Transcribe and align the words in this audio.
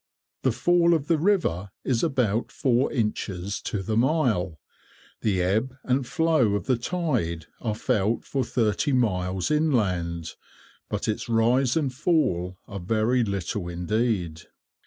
The 0.41 0.51
fall 0.51 0.95
of 0.95 1.05
the 1.09 1.19
river 1.19 1.69
is 1.83 2.01
about 2.01 2.51
four 2.51 2.91
inches 2.91 3.61
to 3.61 3.83
the 3.83 3.95
mile. 3.95 4.59
The 5.21 5.43
ebb 5.43 5.77
and 5.83 6.07
flow 6.07 6.55
of 6.55 6.65
the 6.65 6.75
tide 6.79 7.45
are 7.59 7.75
felt 7.75 8.25
for 8.25 8.43
thirty 8.43 8.93
miles 8.93 9.51
inland, 9.51 10.33
but 10.89 11.07
its 11.07 11.29
rise 11.29 11.77
and 11.77 11.93
fall 11.93 12.57
are 12.67 12.79
very 12.79 13.23
little 13.23 13.67
indeed. 13.69 14.41